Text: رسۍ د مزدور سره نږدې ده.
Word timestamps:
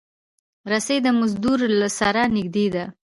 رسۍ 0.71 0.97
د 1.03 1.07
مزدور 1.19 1.59
سره 1.99 2.21
نږدې 2.35 2.67
ده. 2.75 2.85